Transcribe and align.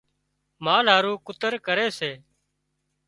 مال 0.65 0.85
هارو 0.93 1.13
ڪُتر 1.27 1.53
ڪري 1.65 1.87
سي 1.99 2.11